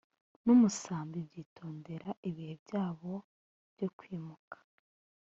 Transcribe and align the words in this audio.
n 0.45 0.47
umusambi 0.55 1.17
byitondera 1.27 2.09
ibihe 2.29 2.53
byabo 2.63 3.13
byo 3.73 3.87
kwimuka 3.97 4.57